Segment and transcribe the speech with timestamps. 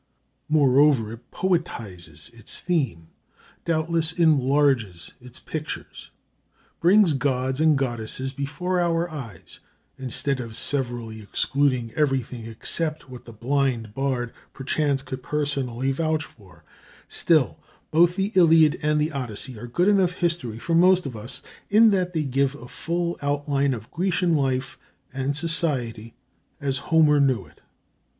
[0.49, 3.09] Moreover, it poetizes its theme,
[3.65, 6.09] doubtless enlarges its pictures,
[6.79, 9.59] brings gods and goddesses before our eyes,
[9.99, 16.63] instead of severely excluding everything except what the blind bard perchance could personally vouch for.
[17.07, 18.15] [Footnote 14: See Fall of Troy, page 70.] Still both
[18.49, 22.13] the Iliad and the Odyssey are good enough history for most of us, in that
[22.13, 24.79] they give a full, outline of Grecian life
[25.13, 26.15] and society
[26.59, 27.61] as Homer knew it.